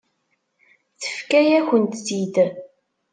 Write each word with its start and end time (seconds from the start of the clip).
Tefka-yakent-tt-id. 1.01 2.35